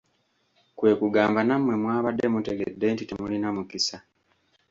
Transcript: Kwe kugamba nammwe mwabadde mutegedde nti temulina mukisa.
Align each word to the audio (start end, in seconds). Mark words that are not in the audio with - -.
Kwe 0.77 0.91
kugamba 0.99 1.39
nammwe 1.47 1.73
mwabadde 1.81 2.25
mutegedde 2.33 2.85
nti 2.93 3.03
temulina 3.05 3.47
mukisa. 3.55 3.97